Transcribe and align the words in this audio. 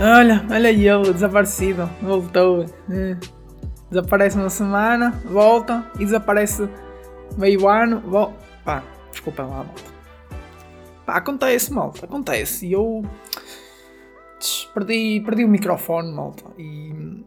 Olha, 0.00 0.44
olha 0.50 0.70
ele, 0.70 1.12
desaparecido, 1.12 1.88
voltou. 2.00 2.64
Eh, 2.90 3.16
Desaparece 3.90 4.36
uma 4.36 4.50
semana, 4.50 5.12
volta 5.24 5.90
e 5.94 6.04
desaparece 6.04 6.68
meio 7.38 7.66
ano, 7.66 8.00
volta. 8.00 8.34
Pá, 8.62 8.84
desculpa 9.10 9.42
lá, 9.42 9.64
malta. 9.64 9.82
Pá, 11.06 11.16
acontece, 11.16 11.72
malta, 11.72 12.04
acontece. 12.04 12.66
E 12.66 12.72
eu 12.72 13.02
perdi, 14.74 15.22
perdi 15.24 15.44
o 15.44 15.48
microfone, 15.48 16.12
malta. 16.12 16.44
E, 16.58 17.24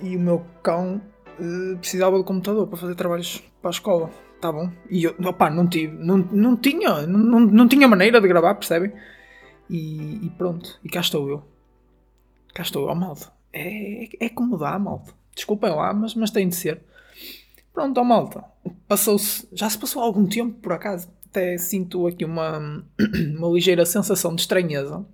e 0.00 0.16
o 0.16 0.20
meu 0.20 0.44
cão 0.64 1.00
eh, 1.38 1.76
precisava 1.78 2.18
do 2.18 2.24
computador 2.24 2.66
para 2.66 2.76
fazer 2.76 2.96
trabalhos 2.96 3.40
para 3.62 3.70
a 3.70 3.72
escola. 3.72 4.10
Tá 4.40 4.50
bom? 4.50 4.68
E 4.90 5.04
eu, 5.04 5.14
opá, 5.24 5.48
não 5.48 5.68
tive, 5.68 5.96
não, 5.96 6.16
não 6.16 6.56
tinha, 6.56 7.06
não, 7.06 7.38
não 7.40 7.68
tinha 7.68 7.86
maneira 7.86 8.20
de 8.20 8.26
gravar, 8.26 8.54
percebem? 8.56 8.92
E, 9.68 10.26
e 10.26 10.30
pronto, 10.36 10.80
e 10.82 10.88
cá 10.88 11.00
estou 11.00 11.28
eu. 11.28 11.49
Cá 12.54 12.62
estou 12.62 12.88
eu, 12.88 12.94
malta. 12.94 13.32
É, 13.52 14.26
é 14.26 14.28
como 14.28 14.56
dá, 14.56 14.78
malta. 14.78 15.12
Desculpem 15.34 15.70
lá, 15.70 15.92
mas, 15.92 16.14
mas 16.14 16.30
tem 16.30 16.48
de 16.48 16.54
ser. 16.54 16.82
Pronto, 17.72 17.98
ó 17.98 18.04
malta. 18.04 18.44
Passou-se. 18.86 19.48
Já 19.52 19.68
se 19.70 19.78
passou 19.78 20.02
algum 20.02 20.26
tempo, 20.26 20.58
por 20.60 20.72
acaso. 20.72 21.08
Até 21.26 21.56
sinto 21.58 22.06
aqui 22.06 22.24
uma, 22.24 22.58
uma 23.38 23.48
ligeira 23.48 23.86
sensação 23.86 24.34
de 24.34 24.42
estranheza 24.42 25.04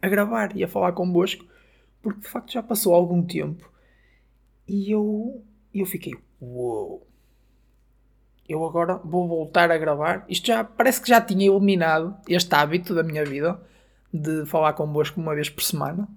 a 0.00 0.08
gravar 0.08 0.56
e 0.56 0.64
a 0.64 0.68
falar 0.68 0.92
convosco, 0.92 1.44
porque 2.02 2.20
de 2.20 2.28
facto 2.28 2.52
já 2.52 2.62
passou 2.62 2.94
algum 2.94 3.22
tempo. 3.22 3.70
E 4.66 4.90
eu, 4.90 5.42
eu 5.74 5.86
fiquei, 5.86 6.14
uou. 6.40 7.06
Eu 8.48 8.64
agora 8.64 8.96
vou 9.04 9.28
voltar 9.28 9.70
a 9.70 9.78
gravar. 9.78 10.24
Isto 10.28 10.46
já 10.46 10.64
parece 10.64 11.00
que 11.00 11.08
já 11.08 11.20
tinha 11.20 11.46
eliminado 11.46 12.16
este 12.28 12.54
hábito 12.54 12.94
da 12.94 13.02
minha 13.02 13.24
vida 13.24 13.60
de 14.12 14.46
falar 14.46 14.72
convosco 14.72 15.20
uma 15.20 15.34
vez 15.34 15.50
por 15.50 15.62
semana. 15.62 16.08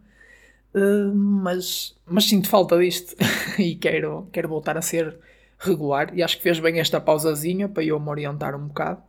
Uh, 0.73 1.13
mas, 1.13 1.95
mas 2.05 2.25
sinto 2.25 2.47
falta 2.47 2.79
disto 2.79 3.15
e 3.59 3.75
quero, 3.75 4.27
quero 4.31 4.47
voltar 4.47 4.77
a 4.77 4.81
ser 4.81 5.17
regular. 5.59 6.11
E 6.13 6.23
acho 6.23 6.37
que 6.37 6.43
fez 6.43 6.59
bem 6.59 6.79
esta 6.79 6.99
pausazinha 6.99 7.67
para 7.67 7.83
eu 7.83 7.99
me 7.99 8.09
orientar 8.09 8.55
um 8.55 8.67
bocado. 8.67 9.01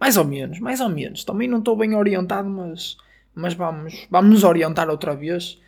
Mais 0.00 0.16
ou 0.16 0.24
menos, 0.24 0.58
mais 0.58 0.80
ou 0.80 0.88
menos. 0.88 1.24
Também 1.24 1.48
não 1.48 1.58
estou 1.58 1.76
bem 1.76 1.94
orientado, 1.94 2.48
mas, 2.48 2.96
mas 3.34 3.54
vamos, 3.54 4.06
vamos 4.10 4.30
nos 4.30 4.44
orientar 4.44 4.88
outra 4.90 5.14
vez 5.14 5.58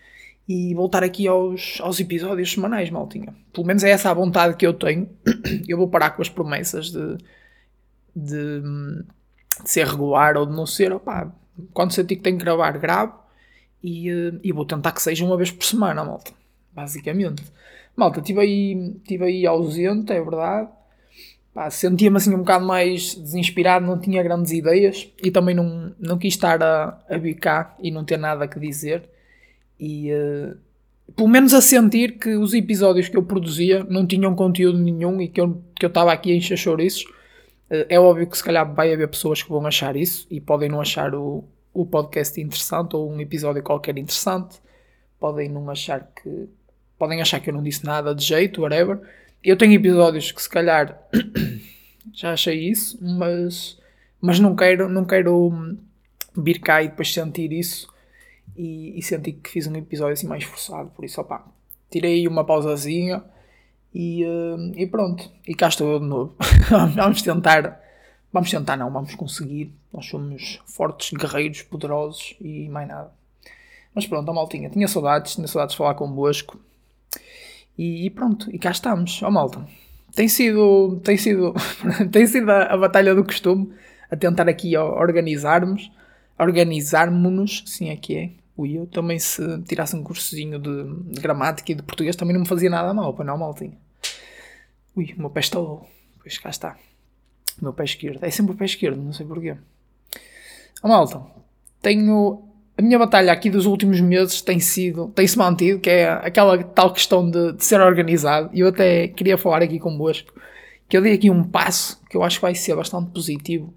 e 0.47 0.75
voltar 0.75 1.03
aqui 1.03 1.27
aos, 1.29 1.79
aos 1.81 2.01
episódios 2.01 2.53
semanais, 2.53 2.91
maltinha. 2.91 3.35
Pelo 3.53 3.67
menos 3.67 3.85
é 3.85 3.91
essa 3.91 4.11
a 4.11 4.15
vontade 4.15 4.57
que 4.57 4.67
eu 4.67 4.75
tenho. 4.75 5.09
Eu 5.69 5.77
vou 5.77 5.89
parar 5.89 6.11
com 6.11 6.23
as 6.23 6.29
promessas 6.29 6.91
de, 6.91 7.19
de, 8.17 8.61
de 8.61 9.71
ser 9.71 9.87
regular 9.87 10.37
ou 10.37 10.47
de 10.47 10.53
não 10.53 10.67
ser. 10.67 10.93
Opá, 10.93 11.31
quando 11.73 11.93
sentir 11.93 12.17
que 12.17 12.23
tenho 12.23 12.39
que 12.39 12.45
gravar, 12.45 12.79
gravo 12.79 13.28
e, 13.83 14.11
eh, 14.11 14.33
e 14.43 14.53
vou 14.53 14.65
tentar 14.65 14.93
que 14.93 15.03
seja 15.03 15.25
uma 15.25 15.37
vez 15.37 15.51
por 15.51 15.65
semana, 15.65 16.05
malta. 16.05 16.33
Basicamente. 16.73 17.43
Malta, 17.97 18.21
estive 18.21 18.41
aí, 18.41 18.97
tive 19.05 19.25
aí 19.25 19.47
ausente, 19.47 20.13
é 20.13 20.23
verdade. 20.23 20.69
Sentia-me 21.71 22.17
assim 22.19 22.33
um 22.33 22.39
bocado 22.39 22.65
mais 22.65 23.17
desinspirado, 23.17 23.85
não 23.85 23.99
tinha 23.99 24.23
grandes 24.23 24.53
ideias 24.53 25.09
e 25.21 25.29
também 25.29 25.57
não, 25.57 25.93
não 25.99 26.17
quis 26.17 26.35
estar 26.35 26.63
a, 26.63 26.97
a 27.11 27.19
bicar 27.19 27.77
e 27.83 27.91
não 27.91 28.05
ter 28.05 28.17
nada 28.17 28.47
que 28.47 28.61
dizer. 28.61 29.03
E 29.81 30.13
uh, 30.13 30.57
pelo 31.17 31.29
menos 31.29 31.53
a 31.53 31.61
sentir 31.61 32.19
que 32.19 32.37
os 32.37 32.55
episódios 32.55 33.09
que 33.09 33.17
eu 33.17 33.25
produzia 33.25 33.83
não 33.83 34.07
tinham 34.07 34.37
conteúdo 34.37 34.79
nenhum 34.79 35.21
e 35.21 35.27
que 35.27 35.41
eu 35.41 35.61
que 35.75 35.85
eu 35.85 35.89
estava 35.89 36.13
aqui 36.13 36.31
a 36.31 36.37
encher 36.37 36.57
chouriços. 36.57 37.03
Uh, 37.69 37.87
é 37.89 37.99
óbvio 37.99 38.29
que 38.29 38.39
se 38.39 38.45
calhar 38.45 38.73
vai 38.73 38.93
haver 38.93 39.09
pessoas 39.09 39.43
que 39.43 39.51
vão 39.51 39.67
achar 39.67 39.97
isso 39.97 40.29
e 40.31 40.41
podem 40.41 40.69
não 40.69 40.81
achar 40.81 41.13
o, 41.13 41.45
o 41.81 41.87
podcast 41.87 42.41
interessante 42.41 42.97
ou 42.97 43.09
um 43.09 43.21
episódio 43.21 43.63
qualquer 43.63 43.97
interessante. 43.97 44.59
Podem 45.21 45.49
não 45.49 45.71
achar 45.71 46.11
que. 46.13 46.49
Podem 46.99 47.21
achar 47.21 47.39
que 47.39 47.51
eu 47.51 47.55
não 47.55 47.63
disse 47.63 47.85
nada 47.85 48.13
de 48.13 48.25
jeito, 48.25 48.63
whatever. 48.63 49.01
Eu 49.45 49.57
tenho 49.57 49.75
episódios 49.75 50.33
que 50.33 50.43
se 50.43 50.51
calhar 50.51 51.01
já 52.13 52.33
achei 52.33 52.69
isso, 52.69 52.99
mas, 53.01 53.79
mas 54.21 54.41
não 54.41 54.57
quero, 54.57 54.89
não 54.89 55.05
quero 55.05 55.79
vir 56.37 56.59
cá 56.59 56.83
e 56.83 56.89
depois 56.89 57.15
sentir 57.15 57.53
isso 57.53 57.89
e, 58.57 58.99
e 58.99 59.03
sentir 59.03 59.35
que 59.35 59.49
fiz 59.49 59.69
um 59.69 59.77
episódio 59.77 60.15
assim 60.15 60.27
mais 60.27 60.43
forçado. 60.43 60.91
Por 60.91 61.05
isso, 61.05 61.21
opá, 61.21 61.47
tirei 61.89 62.27
uma 62.27 62.45
pausazinha 62.45 63.23
e, 63.95 64.25
uh, 64.25 64.73
e 64.75 64.85
pronto. 64.85 65.31
E 65.47 65.55
cá 65.55 65.69
estou 65.69 65.93
eu 65.93 66.01
de 66.01 66.07
novo. 66.07 66.35
vamos 66.97 67.23
tentar 67.23 67.81
Vamos 68.33 68.51
tentar, 68.51 68.77
não, 68.77 68.91
vamos 68.91 69.15
conseguir. 69.15 69.73
Nós 69.93 70.07
somos 70.07 70.61
fortes, 70.67 71.17
guerreiros, 71.17 71.63
poderosos 71.63 72.35
e 72.41 72.69
mais 72.69 72.87
nada. 72.87 73.11
Mas 73.95 74.07
pronto, 74.07 74.31
a 74.31 74.35
maltinha, 74.35 74.69
tinha 74.69 74.87
saudades, 74.87 75.35
tinha 75.35 75.47
saudades 75.49 75.73
de 75.73 75.79
falar 75.79 75.95
convosco. 75.95 76.59
E, 77.77 78.07
e 78.07 78.11
pronto, 78.11 78.49
e 78.55 78.59
cá 78.59 78.71
estamos, 78.71 79.23
ó 79.23 79.31
malta. 79.31 79.67
Tem 80.15 80.29
sido, 80.29 81.01
tem 81.05 81.17
sido, 81.17 81.55
tem 82.11 82.27
sido 82.27 82.51
a, 82.51 82.65
a, 82.65 82.77
batalha 82.77 83.15
do 83.15 83.25
costume 83.25 83.73
a 84.11 84.17
tentar 84.17 84.49
aqui 84.49 84.77
organizarmos, 84.77 85.91
organizarmos-nos, 86.39 87.65
sim 87.67 87.91
é 87.91 87.97
que 87.97 88.17
é. 88.17 88.31
Ui, 88.57 88.77
eu 88.77 88.87
também 88.87 89.19
se 89.21 89.63
tirasse 89.63 89.95
um 89.95 90.03
cursozinho 90.03 90.59
de, 90.59 91.13
de, 91.13 91.21
gramática 91.21 91.71
e 91.71 91.75
de 91.77 91.83
português 91.83 92.17
também 92.17 92.35
não 92.35 92.41
me 92.41 92.49
fazia 92.49 92.69
nada 92.69 92.93
mal, 92.93 93.15
para 93.15 93.25
não, 93.25 93.39
maltinha. 93.39 93.79
Ui, 94.97 95.15
o 95.17 95.21
meu 95.21 95.31
pé 95.31 95.41
estalou. 95.41 95.89
Pois 96.21 96.37
cá 96.39 96.51
está. 96.51 96.77
Meu 97.61 97.73
pé 97.73 97.85
esquerdo. 97.85 98.23
É 98.23 98.31
sempre 98.31 98.53
o 98.53 98.57
pé 98.57 98.65
esquerdo, 98.65 99.03
não 99.03 99.13
sei 99.13 99.27
porquê. 99.27 99.57
Oh, 100.83 100.89
malta, 100.89 101.23
tenho. 101.83 102.45
A 102.77 102.83
minha 102.83 102.99
batalha 102.99 103.33
aqui 103.33 103.51
dos 103.51 103.67
últimos 103.67 104.01
meses 104.01 104.41
tem 104.41 104.61
sido, 104.61 105.09
tem-se 105.09 105.37
mantido, 105.37 105.81
que 105.81 105.91
é 105.91 106.09
aquela 106.09 106.63
tal 106.63 106.93
questão 106.93 107.29
de, 107.29 107.55
de 107.55 107.65
ser 107.65 107.81
organizado. 107.81 108.51
E 108.53 108.61
eu 108.61 108.69
até 108.69 109.09
queria 109.09 109.37
falar 109.37 109.63
aqui 109.63 109.81
convosco 109.81 110.33
que 110.89 110.97
eu 110.97 111.03
dei 111.03 111.13
aqui 111.13 111.29
um 111.29 111.45
passo 111.45 112.01
que 112.09 112.17
eu 112.17 112.23
acho 112.23 112.39
que 112.39 112.43
vai 112.43 112.55
ser 112.55 112.75
bastante 112.75 113.11
positivo 113.11 113.75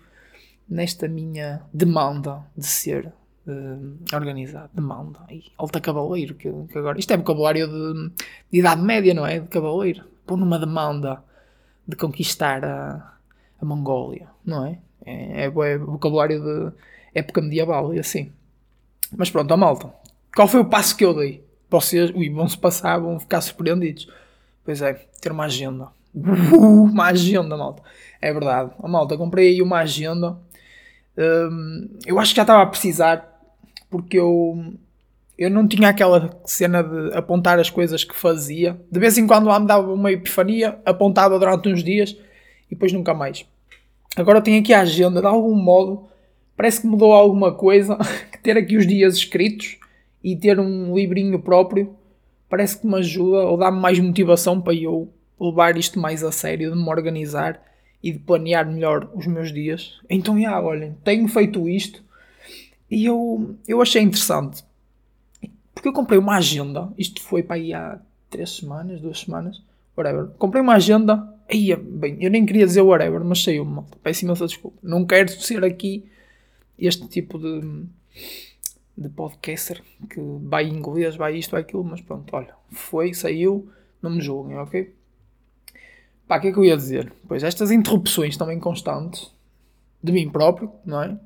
nesta 0.70 1.08
minha 1.08 1.62
demanda 1.74 2.46
de 2.56 2.66
ser 2.66 3.12
uh, 3.46 4.16
organizado. 4.16 4.70
Demanda. 4.74 5.20
E 5.30 5.44
alta 5.58 5.82
cavaleiro, 5.82 6.36
que, 6.36 6.50
que, 6.50 6.78
agora. 6.78 6.98
Isto 6.98 7.12
é 7.12 7.18
vocabulário 7.18 7.68
de, 7.68 8.12
de 8.52 8.60
idade 8.60 8.82
média, 8.82 9.14
não 9.14 9.26
é? 9.26 9.40
De 9.40 9.48
cavaleiro. 9.50 10.06
Pôr 10.26 10.38
numa 10.38 10.58
demanda 10.58 11.22
de 11.86 11.98
conquistar 11.98 12.64
a, 12.64 13.18
a 13.62 13.66
Mongólia, 13.66 14.28
não 14.44 14.66
é? 14.66 14.80
É, 15.06 15.44
é, 15.44 15.46
é 15.46 15.78
vocabulário 15.78 16.42
de 16.42 16.74
época 17.14 17.42
medieval 17.42 17.94
e 17.94 18.00
assim. 18.00 18.32
Mas 19.16 19.30
pronto, 19.30 19.54
a 19.54 19.58
malta. 19.58 19.94
Qual 20.36 20.48
foi 20.48 20.62
o 20.62 20.66
passo 20.66 20.96
que 20.96 21.06
eu 21.06 21.14
dei? 21.14 21.44
Vocês 21.70 22.12
ui, 22.12 22.30
vão-se 22.30 22.58
passar, 22.58 22.98
vão 22.98 23.20
ficar 23.20 23.42
surpreendidos. 23.42 24.08
Pois 24.64 24.82
é, 24.82 24.94
ter 25.22 25.32
uma 25.32 25.46
agenda. 25.46 25.90
Uh, 26.14 26.84
uma 26.84 27.08
agenda, 27.08 27.56
malta. 27.56 27.84
É 28.22 28.32
verdade. 28.32 28.72
A 28.82 28.88
malta, 28.88 29.18
comprei 29.18 29.50
aí 29.50 29.62
uma 29.62 29.80
agenda. 29.80 30.38
Um, 31.18 31.90
eu 32.06 32.20
acho 32.20 32.32
que 32.32 32.38
já 32.38 32.44
estava 32.44 32.64
a 32.64 32.68
precisar, 32.68 33.40
porque 33.90 34.18
eu, 34.18 34.74
eu 35.38 35.50
não 35.50 35.68
tinha 35.68 35.90
aquela 35.90 36.30
cena 36.46 36.84
de 36.84 37.16
apontar 37.16 37.60
as 37.60 37.70
coisas 37.70 38.04
que 38.04 38.16
fazia. 38.16 38.80
De 38.90 39.00
vez 39.00 39.18
em 39.18 39.28
quando 39.28 39.48
lá 39.48 39.60
me 39.60 39.68
dava 39.68 39.92
uma 39.92 40.12
epifania, 40.12 40.80
apontava 40.86 41.38
durante 41.40 41.70
uns 41.70 41.84
dias 41.84 42.12
e 42.68 42.76
depois 42.76 42.94
nunca 42.94 43.14
mais. 43.14 43.46
Agora 44.16 44.42
tenho 44.42 44.60
aqui 44.60 44.74
a 44.74 44.82
agenda, 44.82 45.22
de 45.22 45.28
algum 45.28 45.56
modo, 45.56 46.08
parece 46.56 46.82
que 46.82 46.88
mudou 46.88 47.14
alguma 47.14 47.54
coisa, 47.54 47.98
ter 48.44 48.58
aqui 48.58 48.76
os 48.76 48.86
dias 48.86 49.16
escritos 49.16 49.78
e 50.24 50.36
ter 50.36 50.60
um 50.60 50.94
livrinho 50.94 51.40
próprio, 51.40 51.96
parece 52.50 52.80
que 52.80 52.88
me 52.88 52.96
ajuda 52.96 53.46
ou 53.46 53.58
dá-me 53.58 53.80
mais 53.80 53.98
motivação 54.00 54.60
para 54.60 54.74
eu 54.74 55.12
levar 55.40 55.78
isto 55.78 56.00
mais 56.00 56.24
a 56.24 56.32
sério, 56.32 56.72
de 56.72 56.78
me 56.78 56.90
organizar 56.90 57.62
e 58.04 58.12
de 58.12 58.20
planear 58.20 58.70
melhor 58.70 59.10
os 59.16 59.26
meus 59.26 59.52
dias. 59.54 60.00
Então, 60.10 60.40
já, 60.40 60.60
olhem, 60.62 60.96
tenho 61.04 61.28
feito 61.28 61.70
isto 61.70 62.04
e 62.90 63.06
eu, 63.06 63.56
eu 63.66 63.82
achei 63.82 64.02
interessante. 64.02 64.64
Porque 65.74 65.88
eu 65.88 65.94
comprei 65.94 66.20
uma 66.20 66.36
agenda, 66.36 66.92
isto 66.98 67.22
foi 67.22 67.42
para 67.42 67.56
aí 67.56 67.74
há 67.74 67.98
três 68.30 68.58
semanas, 68.58 69.00
duas 69.00 69.20
semanas, 69.20 69.64
whatever. 69.96 70.28
Comprei 70.38 70.62
uma 70.62 70.74
agenda 70.74 71.31
Ia, 71.54 71.76
bem, 71.76 72.18
eu 72.22 72.32
nem 72.32 72.46
queria 72.46 72.66
dizer 72.66 72.82
whatever, 72.82 73.24
mas 73.26 73.44
saiu 73.44 73.66
mal. 73.66 73.86
Peço 74.02 74.24
imensa 74.24 74.48
desculpa. 74.48 74.78
Não 74.82 75.06
quero 75.06 75.30
ser 75.30 75.64
aqui 75.66 76.10
este 76.80 77.08
tipo 77.08 77.38
de, 77.38 77.86
de 78.98 79.10
podcaster 79.10 79.84
que 80.10 80.20
vai 80.44 80.66
em 80.66 80.74
inglês, 80.76 81.16
vai 81.16 81.36
isto, 81.36 81.52
vai 81.52 81.62
aquilo, 81.62 81.84
mas 81.84 82.02
pronto, 82.02 82.34
olha, 82.36 82.56
foi, 82.72 83.14
saiu, 83.14 83.70
não 84.02 84.10
me 84.12 84.22
julguem, 84.22 84.58
ok? 84.58 84.96
Pá, 86.28 86.38
o 86.38 86.42
que 86.42 86.48
é 86.48 86.52
que 86.54 86.58
eu 86.58 86.64
ia 86.64 86.78
dizer? 86.78 87.14
Pois 87.28 87.44
estas 87.44 87.70
interrupções 87.70 88.38
também 88.38 88.60
constantes 88.60 89.32
de 90.02 90.12
mim 90.12 90.30
próprio, 90.30 90.72
não 90.86 91.04
é? 91.04 91.20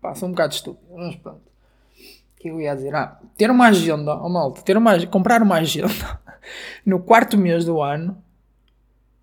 Pá, 0.00 0.14
são 0.14 0.28
um 0.28 0.32
bocado 0.32 0.52
estúpidas, 0.52 0.96
mas 0.96 1.16
pronto. 1.16 1.40
O 1.40 2.42
que 2.42 2.48
é 2.48 2.50
que 2.50 2.56
eu 2.56 2.60
ia 2.60 2.74
dizer? 2.74 2.94
Ah, 2.94 3.20
ter 3.36 3.50
uma 3.50 3.68
agenda, 3.68 4.16
oh 4.16 4.28
malta, 4.28 4.62
ter 4.62 4.76
uma, 4.76 5.06
comprar 5.06 5.42
uma 5.42 5.56
agenda 5.56 6.20
no 6.84 7.00
quarto 7.00 7.38
mês 7.38 7.64
do 7.64 7.80
ano 7.80 8.20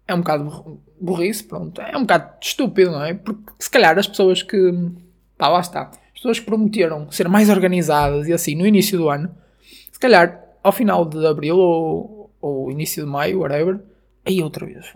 é 0.07 0.13
um 0.13 0.19
bocado 0.19 0.81
burrice, 0.99 1.43
pronto. 1.43 1.81
É 1.81 1.95
um 1.97 2.01
bocado 2.01 2.33
estúpido, 2.41 2.91
não 2.91 3.03
é? 3.03 3.13
Porque 3.13 3.51
se 3.59 3.69
calhar 3.69 3.97
as 3.97 4.07
pessoas 4.07 4.41
que. 4.41 4.73
Pá, 5.37 5.49
lá 5.49 5.59
está. 5.59 5.91
As 5.91 6.13
pessoas 6.13 6.39
que 6.39 6.45
prometeram 6.45 7.11
ser 7.11 7.27
mais 7.27 7.49
organizadas 7.49 8.27
e 8.27 8.33
assim 8.33 8.55
no 8.55 8.65
início 8.65 8.97
do 8.97 9.07
ano 9.07 9.29
Se 9.91 9.99
calhar, 9.99 10.43
ao 10.63 10.71
final 10.71 11.05
de 11.05 11.25
abril 11.27 11.57
ou, 11.57 12.31
ou 12.41 12.71
início 12.71 13.03
de 13.03 13.09
maio, 13.09 13.41
whatever, 13.41 13.79
aí 14.25 14.41
outra 14.41 14.65
vez. 14.65 14.93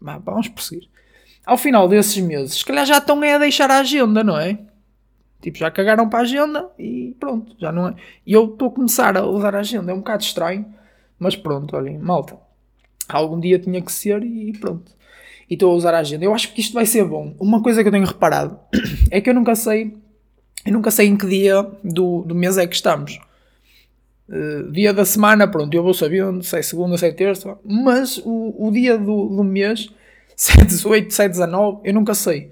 Vamos 0.00 0.48
prosseguir. 0.48 0.88
Ao 1.44 1.58
final 1.58 1.88
desses 1.88 2.16
meses, 2.18 2.54
se 2.58 2.64
calhar 2.64 2.86
já 2.86 2.98
estão 2.98 3.20
a 3.20 3.38
deixar 3.38 3.70
a 3.70 3.78
agenda, 3.78 4.24
não 4.24 4.38
é? 4.38 4.58
Tipo, 5.42 5.58
já 5.58 5.70
cagaram 5.70 6.08
para 6.08 6.20
a 6.20 6.22
agenda 6.22 6.70
e 6.78 7.14
pronto, 7.20 7.54
já 7.58 7.70
não 7.70 7.88
é. 7.88 7.94
E 8.26 8.32
eu 8.32 8.46
estou 8.46 8.68
a 8.68 8.70
começar 8.70 9.14
a 9.14 9.26
usar 9.26 9.54
a 9.54 9.58
agenda, 9.58 9.92
é 9.92 9.94
um 9.94 9.98
bocado 9.98 10.22
estranho, 10.22 10.64
mas 11.18 11.36
pronto, 11.36 11.76
olhem, 11.76 11.98
malta. 11.98 12.43
Algum 13.08 13.38
dia 13.38 13.58
tinha 13.58 13.80
que 13.82 13.92
ser 13.92 14.22
e 14.22 14.52
pronto. 14.52 14.92
E 15.48 15.54
estou 15.54 15.72
a 15.72 15.74
usar 15.74 15.94
a 15.94 15.98
agenda. 15.98 16.24
Eu 16.24 16.34
acho 16.34 16.52
que 16.52 16.60
isto 16.60 16.72
vai 16.72 16.86
ser 16.86 17.04
bom. 17.04 17.34
Uma 17.38 17.62
coisa 17.62 17.82
que 17.82 17.88
eu 17.88 17.92
tenho 17.92 18.06
reparado 18.06 18.58
é 19.10 19.20
que 19.20 19.28
eu 19.28 19.34
nunca 19.34 19.54
sei, 19.54 19.94
eu 20.64 20.72
nunca 20.72 20.90
sei 20.90 21.08
em 21.08 21.16
que 21.16 21.26
dia 21.26 21.62
do, 21.82 22.22
do 22.22 22.34
mês 22.34 22.56
é 22.56 22.66
que 22.66 22.74
estamos. 22.74 23.18
Uh, 24.26 24.70
dia 24.72 24.94
da 24.94 25.04
semana, 25.04 25.46
pronto, 25.46 25.74
eu 25.74 25.82
vou 25.82 25.92
sabendo 25.92 26.42
se 26.42 26.56
é 26.58 26.62
segunda, 26.62 26.96
se 26.96 27.06
é 27.06 27.12
terça, 27.12 27.58
mas 27.62 28.16
o, 28.24 28.54
o 28.58 28.70
dia 28.70 28.96
do, 28.96 29.28
do 29.28 29.44
mês, 29.44 29.90
7, 30.34 30.64
18, 30.64 31.12
7, 31.12 31.30
19, 31.32 31.80
eu 31.84 31.92
nunca 31.92 32.14
sei. 32.14 32.50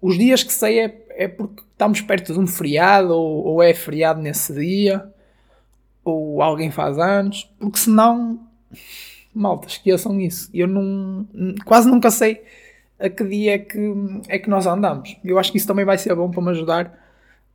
Os 0.00 0.16
dias 0.16 0.42
que 0.42 0.52
sei 0.52 0.80
é, 0.80 1.06
é 1.10 1.28
porque 1.28 1.62
estamos 1.70 2.00
perto 2.00 2.32
de 2.32 2.38
um 2.38 2.46
feriado, 2.46 3.12
ou, 3.12 3.44
ou 3.44 3.62
é 3.62 3.74
feriado 3.74 4.22
nesse 4.22 4.54
dia, 4.54 5.06
ou 6.02 6.40
alguém 6.40 6.70
faz 6.70 6.98
anos, 6.98 7.50
porque 7.58 7.78
senão, 7.78 8.40
malta, 9.36 9.68
esqueçam 9.68 10.20
isso. 10.20 10.50
Eu 10.52 10.66
não, 10.66 11.26
quase 11.64 11.88
nunca 11.88 12.10
sei 12.10 12.42
a 12.98 13.08
que 13.08 13.24
dia 13.24 13.54
é 13.54 13.58
que, 13.58 13.94
é 14.28 14.38
que 14.38 14.48
nós 14.48 14.66
andamos. 14.66 15.16
Eu 15.24 15.38
acho 15.38 15.52
que 15.52 15.58
isso 15.58 15.66
também 15.66 15.84
vai 15.84 15.98
ser 15.98 16.14
bom 16.14 16.30
para 16.30 16.42
me 16.42 16.50
ajudar 16.50 16.98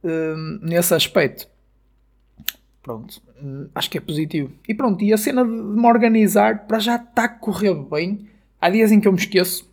uh, 0.04 0.66
nesse 0.66 0.94
aspecto. 0.94 1.48
Pronto, 2.83 3.22
uh, 3.42 3.69
acho 3.74 3.89
que 3.89 3.98
é 3.98 4.01
positivo. 4.01 4.51
E 4.68 4.74
pronto, 4.74 5.04
e 5.04 5.13
a 5.13 5.18
cena 5.18 5.44
de 5.44 5.51
me 5.51 5.88
organizar 5.88 6.68
para 6.68 6.80
já 6.80 6.95
está 6.95 7.25
a 7.25 7.30
correr 7.30 7.74
bem. 7.74 8.28
Há 8.60 8.69
dias 8.69 8.92
em 8.92 9.00
que 9.00 9.07
eu 9.07 9.12
me 9.12 9.18
esqueço 9.18 9.69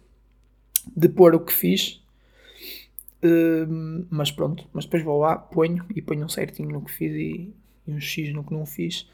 de 0.97 1.09
pôr 1.09 1.35
o 1.35 1.41
que 1.41 1.53
fiz 1.53 2.01
Uh, 3.23 4.07
mas 4.11 4.31
pronto, 4.31 4.69
mas 4.73 4.85
depois 4.85 5.03
vou 5.03 5.19
lá, 5.19 5.37
ponho 5.37 5.85
e 5.95 6.01
ponho 6.01 6.25
um 6.25 6.29
certinho 6.29 6.71
no 6.71 6.83
que 6.83 6.93
fiz 6.93 7.13
e, 7.13 7.53
e 7.87 7.93
um 7.93 8.01
X 8.01 8.33
no 8.33 8.45
que 8.45 8.53
não 8.53 8.65
fiz. 8.65 9.09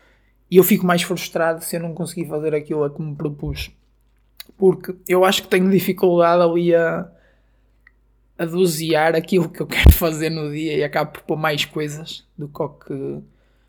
E 0.55 0.57
eu 0.57 0.63
fico 0.63 0.87
mais 0.87 1.03
frustrado 1.03 1.65
se 1.65 1.75
eu 1.75 1.81
não 1.81 1.93
conseguir 1.93 2.29
fazer 2.29 2.55
aquilo 2.55 2.85
a 2.85 2.91
que 2.91 3.03
me 3.03 3.17
propus. 3.17 3.73
Porque 4.57 4.95
eu 5.09 5.25
acho 5.25 5.43
que 5.43 5.49
tenho 5.49 5.69
dificuldade 5.69 6.41
ali 6.45 6.73
a, 6.73 7.11
a 8.39 9.09
aquilo 9.17 9.49
que 9.49 9.61
eu 9.61 9.67
quero 9.67 9.91
fazer 9.91 10.31
no 10.31 10.53
dia 10.53 10.77
e 10.77 10.85
acabo 10.85 11.11
por 11.11 11.23
pôr 11.23 11.37
mais 11.37 11.65
coisas 11.65 12.25
do 12.39 12.49
que 12.49 13.21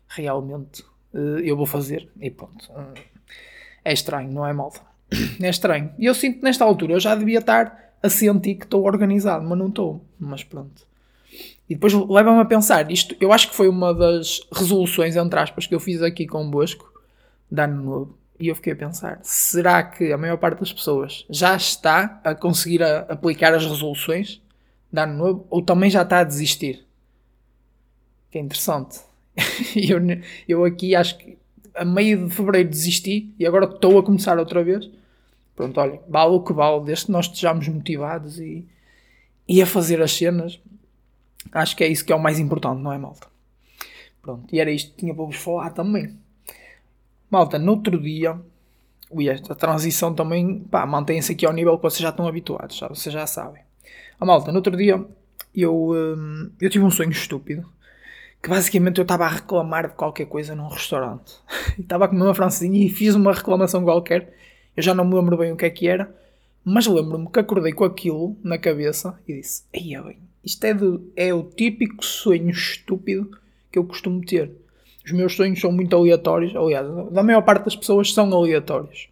realmente 0.06 0.82
uh, 1.12 1.40
eu 1.42 1.56
vou 1.56 1.66
fazer. 1.66 2.08
E 2.20 2.30
pronto. 2.30 2.70
É 3.84 3.92
estranho, 3.92 4.30
não 4.30 4.46
é 4.46 4.52
malta? 4.52 4.80
É 5.42 5.48
estranho. 5.48 5.92
E 5.98 6.06
eu 6.06 6.14
sinto 6.14 6.38
que 6.38 6.44
nesta 6.44 6.64
altura 6.64 6.92
eu 6.92 7.00
já 7.00 7.16
devia 7.16 7.40
estar 7.40 7.94
a 8.00 8.08
sentir 8.08 8.54
que 8.54 8.64
estou 8.64 8.84
organizado, 8.84 9.44
mas 9.44 9.58
não 9.58 9.66
estou. 9.66 10.04
Mas 10.20 10.44
pronto. 10.44 10.86
E 11.68 11.74
depois 11.74 11.92
leva-me 11.92 12.40
a 12.40 12.44
pensar, 12.44 12.90
isto 12.90 13.16
eu 13.20 13.32
acho 13.32 13.48
que 13.50 13.56
foi 13.56 13.68
uma 13.68 13.92
das 13.92 14.40
resoluções, 14.52 15.16
entre 15.16 15.38
aspas, 15.38 15.66
que 15.66 15.74
eu 15.74 15.80
fiz 15.80 16.00
aqui 16.02 16.26
convosco, 16.26 16.92
de 17.50 17.60
ano 17.60 17.82
novo. 17.82 18.18
E 18.38 18.48
eu 18.48 18.54
fiquei 18.54 18.74
a 18.74 18.76
pensar, 18.76 19.18
será 19.22 19.82
que 19.82 20.12
a 20.12 20.18
maior 20.18 20.36
parte 20.36 20.60
das 20.60 20.72
pessoas 20.72 21.24
já 21.30 21.56
está 21.56 22.20
a 22.22 22.34
conseguir 22.34 22.82
a, 22.82 23.00
aplicar 23.08 23.54
as 23.54 23.64
resoluções 23.64 24.42
de 24.92 25.00
ano 25.00 25.14
novo 25.14 25.46
ou 25.48 25.62
também 25.62 25.90
já 25.90 26.02
está 26.02 26.20
a 26.20 26.24
desistir? 26.24 26.84
Que 28.30 28.38
é 28.38 28.40
interessante. 28.42 29.00
eu, 29.74 29.98
eu 30.46 30.64
aqui 30.64 30.94
acho 30.94 31.16
que 31.18 31.38
a 31.74 31.84
meio 31.84 32.26
de 32.26 32.34
fevereiro 32.34 32.68
desisti 32.68 33.34
e 33.38 33.46
agora 33.46 33.64
estou 33.64 33.98
a 33.98 34.02
começar 34.02 34.38
outra 34.38 34.62
vez 34.62 34.88
pronto, 35.56 35.80
olha, 35.80 36.00
vale 36.06 36.32
o 36.32 36.40
que 36.42 36.52
vale, 36.52 36.84
desde 36.84 37.06
que 37.06 37.12
nós 37.12 37.26
estejamos 37.26 37.66
motivados 37.66 38.38
e, 38.38 38.64
e 39.48 39.62
a 39.62 39.66
fazer 39.66 40.02
as 40.02 40.12
cenas, 40.12 40.60
acho 41.52 41.76
que 41.76 41.84
é 41.84 41.88
isso 41.88 42.04
que 42.04 42.12
é 42.12 42.16
o 42.16 42.22
mais 42.22 42.38
importante, 42.38 42.80
não 42.80 42.92
é, 42.92 42.98
malta? 42.98 43.26
Pronto, 44.22 44.46
e 44.54 44.60
era 44.60 44.70
isto 44.70 44.90
que 44.90 44.98
tinha 44.98 45.14
para 45.14 45.24
vos 45.24 45.36
falar 45.36 45.70
também. 45.70 46.16
Malta, 47.30 47.58
no 47.58 47.72
outro 47.72 48.00
dia, 48.00 48.40
ui, 49.10 49.28
esta 49.28 49.54
transição 49.54 50.14
também, 50.14 50.60
pá, 50.60 50.86
mantém-se 50.86 51.32
aqui 51.32 51.46
ao 51.46 51.52
nível 51.52 51.76
que 51.76 51.82
vocês 51.82 52.00
já 52.00 52.10
estão 52.10 52.26
habituados, 52.26 52.78
sabe? 52.78 52.96
vocês 52.96 53.12
já 53.12 53.26
sabem. 53.26 53.62
A 54.18 54.24
malta, 54.24 54.50
no 54.50 54.58
outro 54.58 54.76
dia, 54.76 55.04
eu, 55.54 55.90
hum, 55.90 56.50
eu 56.60 56.70
tive 56.70 56.84
um 56.84 56.90
sonho 56.90 57.10
estúpido, 57.10 57.68
que 58.42 58.48
basicamente 58.48 58.98
eu 58.98 59.02
estava 59.02 59.24
a 59.24 59.28
reclamar 59.28 59.88
de 59.88 59.94
qualquer 59.94 60.26
coisa 60.26 60.54
num 60.54 60.68
restaurante. 60.68 61.34
estava 61.78 62.06
a 62.06 62.08
comer 62.08 62.22
uma 62.22 62.34
francesinha 62.34 62.84
e 62.84 62.88
fiz 62.88 63.14
uma 63.14 63.32
reclamação 63.32 63.84
qualquer 63.84 64.34
eu 64.76 64.82
já 64.82 64.94
não 64.94 65.06
me 65.06 65.14
lembro 65.14 65.38
bem 65.38 65.52
o 65.52 65.56
que 65.56 65.64
é 65.64 65.70
que 65.70 65.88
era, 65.88 66.14
mas 66.62 66.86
lembro-me 66.86 67.30
que 67.30 67.38
acordei 67.38 67.72
com 67.72 67.84
aquilo 67.84 68.36
na 68.44 68.58
cabeça 68.58 69.18
e 69.26 69.40
disse: 69.40 69.64
Eia 69.72 70.02
bem, 70.02 70.18
isto 70.46 70.64
é, 70.64 70.76
é 71.16 71.34
o 71.34 71.42
típico 71.42 72.04
sonho 72.04 72.50
estúpido 72.50 73.36
que 73.70 73.76
eu 73.76 73.84
costumo 73.84 74.24
ter. 74.24 74.52
Os 75.04 75.10
meus 75.10 75.34
sonhos 75.34 75.60
são 75.60 75.72
muito 75.72 75.94
aleatórios, 75.96 76.54
aliás, 76.54 76.86
da 77.10 77.22
maior 77.22 77.42
parte 77.42 77.64
das 77.64 77.74
pessoas 77.74 78.14
são 78.14 78.32
aleatórios. 78.32 79.08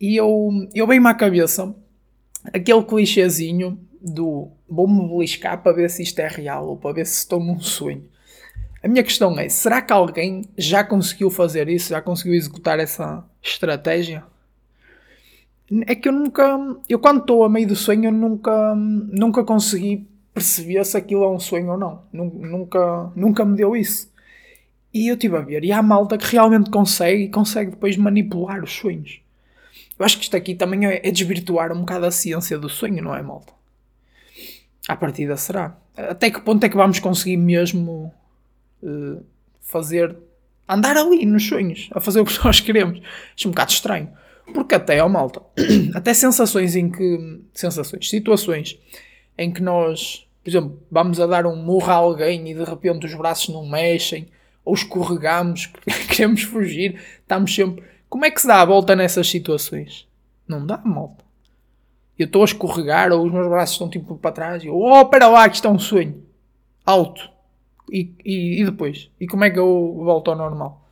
E 0.00 0.16
eu, 0.16 0.50
eu 0.72 0.86
bem-me 0.86 1.08
à 1.08 1.14
cabeça 1.14 1.74
aquele 2.52 2.84
clichêzinho 2.84 3.78
do 4.00 4.48
vou-me 4.68 5.08
beliscar 5.08 5.60
para 5.60 5.72
ver 5.72 5.90
se 5.90 6.02
isto 6.02 6.18
é 6.20 6.28
real 6.28 6.68
ou 6.68 6.76
para 6.76 6.94
ver 6.94 7.06
se 7.06 7.18
estou 7.18 7.40
num 7.40 7.58
sonho. 7.58 8.04
A 8.82 8.86
minha 8.86 9.02
questão 9.02 9.36
é: 9.38 9.48
será 9.48 9.82
que 9.82 9.92
alguém 9.92 10.44
já 10.56 10.84
conseguiu 10.84 11.30
fazer 11.30 11.68
isso? 11.68 11.88
Já 11.88 12.00
conseguiu 12.00 12.34
executar 12.34 12.78
essa 12.78 13.24
estratégia? 13.42 14.22
É 15.86 15.94
que 15.94 16.08
eu 16.08 16.12
nunca. 16.12 16.58
Eu 16.88 16.98
quando 16.98 17.20
estou 17.20 17.44
a 17.44 17.48
meio 17.48 17.66
do 17.66 17.74
sonho, 17.74 18.04
eu 18.04 18.12
nunca, 18.12 18.74
nunca 18.76 19.42
consegui 19.42 20.06
perceber 20.34 20.84
se 20.84 20.96
aquilo 20.96 21.22
é 21.22 21.30
um 21.30 21.38
sonho 21.38 21.70
ou 21.70 21.78
não. 21.78 22.02
Nunca, 22.12 23.12
nunca 23.14 23.44
me 23.44 23.56
deu 23.56 23.76
isso. 23.76 24.12
E 24.92 25.08
eu 25.08 25.14
estive 25.14 25.36
a 25.36 25.40
ver. 25.40 25.64
E 25.64 25.72
há 25.72 25.80
malta 25.82 26.18
que 26.18 26.26
realmente 26.26 26.70
consegue 26.70 27.24
e 27.24 27.28
consegue 27.28 27.70
depois 27.70 27.96
manipular 27.96 28.62
os 28.62 28.72
sonhos. 28.72 29.20
Eu 29.96 30.04
acho 30.04 30.18
que 30.18 30.24
isto 30.24 30.36
aqui 30.36 30.54
também 30.54 30.86
é, 30.86 31.06
é 31.06 31.10
desvirtuar 31.10 31.72
um 31.72 31.80
bocado 31.80 32.06
a 32.06 32.10
ciência 32.10 32.58
do 32.58 32.68
sonho, 32.68 33.02
não 33.02 33.14
é, 33.14 33.22
malta? 33.22 33.52
À 34.88 34.96
partida 34.96 35.36
será. 35.36 35.76
Até 35.96 36.30
que 36.30 36.40
ponto 36.40 36.64
é 36.64 36.68
que 36.68 36.76
vamos 36.76 36.98
conseguir 36.98 37.36
mesmo 37.36 38.12
uh, 38.82 39.24
fazer. 39.62 40.16
andar 40.68 40.96
ali 40.96 41.24
nos 41.24 41.46
sonhos, 41.46 41.88
a 41.92 42.00
fazer 42.00 42.20
o 42.20 42.24
que 42.24 42.38
nós 42.44 42.60
queremos? 42.60 43.00
Acho 43.36 43.48
um 43.48 43.52
bocado 43.52 43.70
estranho. 43.70 44.10
Porque 44.52 44.74
até, 44.74 45.02
ó 45.02 45.08
malta, 45.08 45.40
até 45.94 46.12
sensações 46.12 46.74
em 46.76 46.90
que. 46.90 47.40
Sensações, 47.54 48.10
situações 48.10 48.78
em 49.36 49.52
que 49.52 49.62
nós, 49.62 50.23
por 50.44 50.50
exemplo, 50.50 50.82
vamos 50.90 51.18
a 51.18 51.26
dar 51.26 51.46
um 51.46 51.56
murro 51.56 51.90
a 51.90 51.94
alguém 51.94 52.50
e 52.50 52.54
de 52.54 52.62
repente 52.62 53.06
os 53.06 53.14
braços 53.14 53.48
não 53.48 53.66
mexem, 53.66 54.28
ou 54.64 54.74
escorregamos, 54.74 55.72
queremos 56.08 56.42
fugir, 56.42 57.00
estamos 57.20 57.52
sempre. 57.54 57.82
Como 58.08 58.24
é 58.24 58.30
que 58.30 58.40
se 58.40 58.46
dá 58.46 58.60
a 58.60 58.64
volta 58.64 58.94
nessas 58.94 59.28
situações? 59.28 60.06
Não 60.46 60.64
dá, 60.64 60.78
malta. 60.78 61.24
Eu 62.18 62.26
estou 62.26 62.42
a 62.42 62.44
escorregar, 62.44 63.10
ou 63.10 63.26
os 63.26 63.32
meus 63.32 63.48
braços 63.48 63.74
estão 63.74 63.88
tipo 63.88 64.16
para 64.16 64.30
trás, 64.30 64.62
e 64.62 64.68
eu, 64.68 64.76
oh, 64.76 65.00
espera 65.00 65.26
lá, 65.26 65.48
que 65.48 65.56
isto 65.56 65.66
é 65.66 65.70
um 65.70 65.78
sonho. 65.78 66.22
Alto. 66.86 67.28
E, 67.90 68.12
e, 68.24 68.60
e, 68.60 68.64
depois? 68.64 69.10
E 69.18 69.26
como 69.26 69.44
é 69.44 69.50
que 69.50 69.58
eu 69.58 70.00
volto 70.04 70.30
ao 70.30 70.36
normal? 70.36 70.86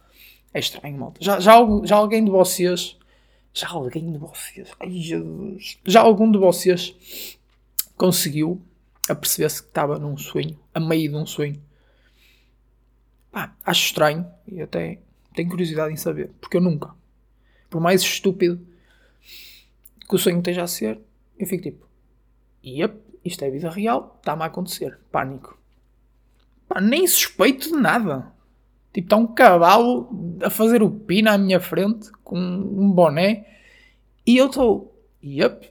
É 0.52 0.58
estranho, 0.58 0.98
malta. 0.98 1.18
Já, 1.22 1.38
já, 1.38 1.60
já 1.84 1.96
alguém 1.96 2.24
de 2.24 2.30
vocês 2.30 2.96
já 3.54 3.68
alguém 3.68 4.10
de 4.10 4.18
vocês, 4.18 4.68
ai 4.80 4.90
Jesus, 4.90 5.78
já 5.84 6.00
algum 6.00 6.30
de 6.30 6.38
vocês 6.38 7.38
conseguiu 7.96 8.60
aperceber-se 9.08 9.62
que 9.62 9.68
estava 9.68 9.98
num 9.98 10.16
sonho, 10.16 10.58
a 10.74 10.80
meio 10.80 11.10
de 11.10 11.16
um 11.16 11.26
sonho? 11.26 11.60
Pá, 13.30 13.54
acho 13.64 13.86
estranho 13.86 14.26
e 14.46 14.60
até 14.60 14.98
tenho 15.34 15.48
curiosidade 15.48 15.92
em 15.92 15.96
saber, 15.96 16.30
porque 16.40 16.56
eu 16.56 16.60
nunca, 16.60 16.94
por 17.70 17.80
mais 17.80 18.02
estúpido 18.02 18.64
que 20.08 20.14
o 20.14 20.18
sonho 20.18 20.38
esteja 20.38 20.62
a 20.62 20.66
ser, 20.66 21.00
eu 21.38 21.46
fico 21.46 21.62
tipo, 21.62 21.86
yep, 22.64 22.94
isto 23.24 23.44
é 23.44 23.50
vida 23.50 23.70
real, 23.70 24.16
está-me 24.18 24.42
a 24.42 24.46
acontecer, 24.46 24.98
pânico. 25.10 25.58
Pá, 26.68 26.80
nem 26.80 27.06
suspeito 27.06 27.68
de 27.68 27.76
nada. 27.76 28.32
Tipo, 28.92 29.06
está 29.06 29.16
um 29.16 29.26
cavalo 29.26 30.38
a 30.42 30.50
fazer 30.50 30.82
o 30.82 30.90
pino 30.90 31.30
à 31.30 31.38
minha 31.38 31.60
frente 31.60 32.10
com 32.22 32.38
um 32.38 32.90
boné 32.90 33.46
e 34.26 34.36
eu 34.36 34.46
estou, 34.46 34.94
yep, 35.24 35.70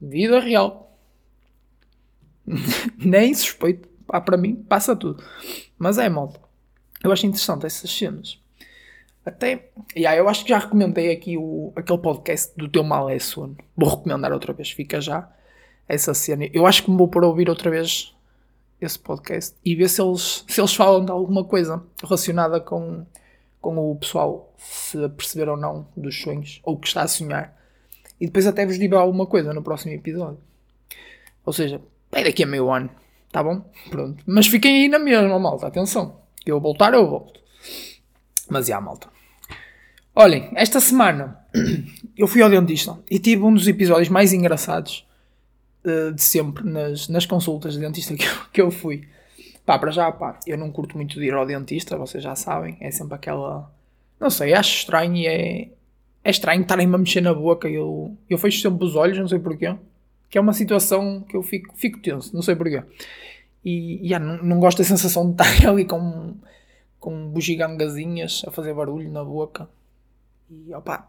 vida 0.00 0.38
real. 0.38 0.87
Nem 2.98 3.34
suspeito. 3.34 3.88
Pá, 4.06 4.20
para 4.20 4.36
mim, 4.36 4.56
passa 4.56 4.96
tudo. 4.96 5.22
Mas 5.78 5.98
é, 5.98 6.08
malta. 6.08 6.40
Eu 7.02 7.12
acho 7.12 7.26
interessante 7.26 7.66
essas 7.66 7.90
cenas. 7.90 8.40
Até, 9.24 9.68
yeah, 9.94 10.18
eu 10.18 10.28
acho 10.28 10.42
que 10.42 10.48
já 10.48 10.58
recomendei 10.58 11.12
aqui 11.12 11.36
o, 11.36 11.72
aquele 11.76 11.98
podcast 11.98 12.52
do 12.56 12.68
Teu 12.68 12.82
Mal 12.82 13.10
é 13.10 13.18
Sono. 13.18 13.56
Vou 13.76 13.90
recomendar 13.90 14.32
outra 14.32 14.54
vez, 14.54 14.70
fica 14.70 15.00
já 15.00 15.30
essa 15.86 16.14
cena. 16.14 16.48
Eu 16.52 16.66
acho 16.66 16.82
que 16.82 16.90
me 16.90 16.96
vou 16.96 17.08
para 17.08 17.26
ouvir 17.26 17.48
outra 17.50 17.70
vez 17.70 18.14
esse 18.80 18.98
podcast 18.98 19.54
e 19.64 19.74
ver 19.74 19.88
se 19.88 20.00
eles, 20.00 20.44
se 20.48 20.60
eles 20.60 20.74
falam 20.74 21.04
de 21.04 21.10
alguma 21.10 21.44
coisa 21.44 21.82
relacionada 22.02 22.60
com, 22.60 23.04
com 23.60 23.90
o 23.90 23.96
pessoal 23.96 24.54
se 24.56 25.08
perceber 25.10 25.48
ou 25.48 25.56
não 25.56 25.86
dos 25.96 26.20
sonhos, 26.20 26.60
ou 26.62 26.78
que 26.78 26.88
está 26.88 27.02
a 27.02 27.08
sonhar. 27.08 27.56
E 28.20 28.26
depois 28.26 28.46
até 28.46 28.64
vos 28.64 28.78
digo 28.78 28.96
alguma 28.96 29.26
coisa 29.26 29.52
no 29.52 29.62
próximo 29.62 29.92
episódio. 29.92 30.40
Ou 31.44 31.52
seja, 31.52 31.80
é 32.12 32.24
daqui 32.24 32.42
a 32.44 32.46
meio 32.46 32.70
ano. 32.70 32.90
Tá 33.30 33.42
bom? 33.42 33.62
Pronto. 33.90 34.22
Mas 34.26 34.46
fiquem 34.46 34.82
aí 34.82 34.88
na 34.88 34.98
mesma, 34.98 35.38
malta. 35.38 35.66
Atenção. 35.66 36.20
Eu 36.44 36.60
voltar, 36.60 36.94
eu 36.94 37.08
volto. 37.08 37.40
Mas 38.48 38.66
já, 38.66 38.80
malta. 38.80 39.08
Olhem, 40.14 40.50
esta 40.54 40.80
semana 40.80 41.38
eu 42.16 42.26
fui 42.26 42.42
ao 42.42 42.50
dentista 42.50 42.98
e 43.10 43.18
tive 43.18 43.42
um 43.42 43.52
dos 43.52 43.68
episódios 43.68 44.08
mais 44.08 44.32
engraçados 44.32 45.06
uh, 45.84 46.12
de 46.12 46.22
sempre 46.22 46.68
nas, 46.68 47.08
nas 47.08 47.26
consultas 47.26 47.74
de 47.74 47.80
dentista 47.80 48.14
que 48.16 48.24
eu, 48.24 48.32
que 48.52 48.60
eu 48.60 48.70
fui. 48.70 49.06
Pá, 49.64 49.78
para 49.78 49.90
já, 49.90 50.10
pá, 50.10 50.40
eu 50.46 50.56
não 50.56 50.72
curto 50.72 50.96
muito 50.96 51.20
de 51.20 51.26
ir 51.26 51.34
ao 51.34 51.44
dentista, 51.44 51.96
vocês 51.96 52.24
já 52.24 52.34
sabem. 52.34 52.76
É 52.80 52.90
sempre 52.90 53.14
aquela. 53.14 53.70
Não 54.18 54.30
sei, 54.30 54.54
acho 54.54 54.78
estranho 54.78 55.14
e 55.14 55.26
é. 55.26 55.68
É 56.24 56.30
estranho 56.30 56.62
estarem-me 56.62 56.94
a 56.94 56.98
mexer 56.98 57.20
na 57.20 57.32
boca. 57.32 57.68
Eu, 57.68 58.16
eu 58.28 58.38
fecho 58.38 58.60
sempre 58.60 58.84
os 58.84 58.96
olhos, 58.96 59.18
não 59.18 59.28
sei 59.28 59.38
porquê. 59.38 59.74
Que 60.30 60.38
é 60.38 60.40
uma 60.40 60.52
situação 60.52 61.22
que 61.22 61.36
eu 61.36 61.42
fico, 61.42 61.74
fico 61.76 61.98
tenso, 62.00 62.34
não 62.34 62.42
sei 62.42 62.54
porquê. 62.54 62.82
E, 63.64 64.06
yeah, 64.06 64.24
não, 64.24 64.42
não 64.42 64.60
gosto 64.60 64.78
da 64.78 64.84
sensação 64.84 65.26
de 65.26 65.42
estar 65.42 65.66
ali 65.68 65.84
com, 65.84 66.34
com 66.98 67.28
bugigangazinhas 67.30 68.42
a 68.46 68.50
fazer 68.50 68.74
barulho 68.74 69.10
na 69.10 69.24
boca. 69.24 69.68
E 70.50 70.72
opá, 70.74 71.08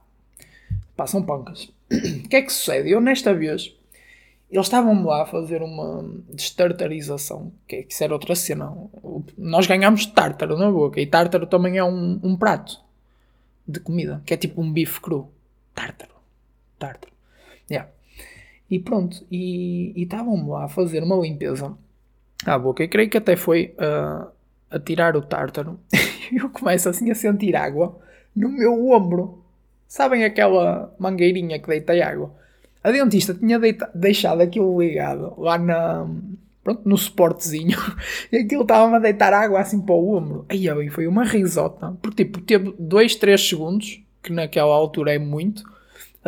pá, 0.95 1.07
são 1.07 1.23
pancas. 1.23 1.71
O 1.91 2.29
que 2.29 2.35
é 2.35 2.41
que 2.41 2.53
sucede? 2.53 2.91
Eu 2.91 3.01
nesta 3.01 3.33
vez, 3.33 3.73
eles 4.51 4.65
estavam 4.65 5.03
lá 5.03 5.23
a 5.23 5.25
fazer 5.25 5.61
uma 5.61 6.03
destartarização, 6.29 7.51
que, 7.67 7.77
é, 7.77 7.83
que 7.83 7.93
isso 7.93 8.03
era 8.03 8.13
outra 8.13 8.35
cena. 8.35 8.71
Nós 9.37 9.65
ganhámos 9.67 10.05
tártaro 10.07 10.57
na 10.57 10.71
boca, 10.71 10.99
e 10.99 11.07
tártaro 11.07 11.47
também 11.47 11.77
é 11.77 11.83
um, 11.83 12.19
um 12.21 12.35
prato 12.35 12.79
de 13.67 13.79
comida, 13.79 14.21
que 14.25 14.33
é 14.33 14.37
tipo 14.37 14.61
um 14.61 14.71
bife 14.71 14.99
cru. 14.99 15.29
Tártaro. 15.73 16.13
Tártaro. 16.77 17.13
Yeah. 17.69 17.89
E 18.69 18.77
pronto, 18.77 19.25
e 19.31 19.93
estavam 19.95 20.47
lá 20.47 20.65
a 20.65 20.69
fazer 20.69 21.01
uma 21.01 21.15
limpeza 21.17 21.75
à 22.45 22.57
boca, 22.57 22.83
e 22.83 22.87
creio 22.87 23.09
que 23.09 23.17
até 23.17 23.35
foi 23.35 23.73
uh, 23.79 24.27
a 24.69 24.79
tirar 24.79 25.15
o 25.15 25.21
tártaro. 25.21 25.79
eu 26.31 26.49
começo 26.49 26.87
assim 26.87 27.09
a 27.09 27.15
sentir 27.15 27.55
água 27.55 27.99
no 28.35 28.49
meu 28.49 28.89
ombro. 28.91 29.43
Sabem 29.87 30.23
aquela 30.23 30.93
mangueirinha 30.99 31.59
que 31.59 31.67
deita 31.67 31.93
água? 32.05 32.31
A 32.83 32.91
dentista 32.91 33.33
tinha 33.33 33.59
deita, 33.59 33.89
deixado 33.93 34.41
aquilo 34.41 34.79
ligado 34.79 35.33
lá 35.37 35.57
na, 35.57 36.07
pronto, 36.63 36.87
no 36.87 36.97
suportezinho 36.97 37.77
e 38.31 38.37
aquilo 38.37 38.61
estava-me 38.61 38.95
a 38.95 38.99
deitar 38.99 39.33
água 39.33 39.59
assim 39.59 39.81
para 39.81 39.95
o 39.95 40.15
ombro. 40.15 40.45
Aí 40.47 40.89
foi 40.89 41.07
uma 41.07 41.23
risota. 41.23 41.97
Porque 42.01 42.23
tipo, 42.23 42.39
teve 42.41 42.73
2, 42.77 43.15
3 43.15 43.49
segundos, 43.49 44.01
que 44.21 44.31
naquela 44.31 44.73
altura 44.73 45.13
é 45.13 45.19
muito, 45.19 45.63